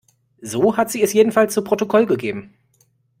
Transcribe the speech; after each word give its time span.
So 0.41 0.77
hat 0.77 0.89
sie 0.89 1.03
es 1.03 1.13
jedenfalls 1.13 1.53
zu 1.53 1.63
Protokoll 1.63 2.07
gegeben. 2.07 2.55